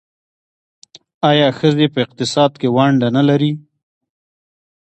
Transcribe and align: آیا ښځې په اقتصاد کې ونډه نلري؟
آیا 1.29 1.47
ښځې 1.59 1.87
په 1.93 1.99
اقتصاد 2.05 2.51
کې 2.59 2.67
ونډه 2.75 3.07
نلري؟ 3.17 3.51